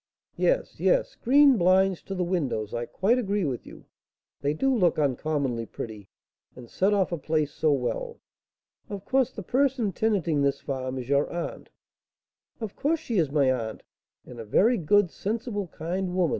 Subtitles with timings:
[0.35, 2.73] "Yes, yes, green blinds to the windows.
[2.73, 3.85] I quite agree with you,
[4.41, 6.09] they do look uncommonly pretty,
[6.55, 8.19] and set off a place so well!
[8.89, 11.69] Of course, the person tenanting this farm is your aunt."
[12.59, 13.83] "Of course she is my aunt,
[14.25, 16.29] and a very good, sensible, kind woman, M.